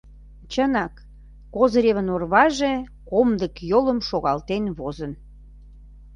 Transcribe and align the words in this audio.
Чынак, 0.51 0.93
Козыревын 1.53 2.07
орваже 2.15 2.73
комдык 3.09 3.55
йолым 3.71 3.99
шогалтен 4.07 4.63
возын. 4.77 5.13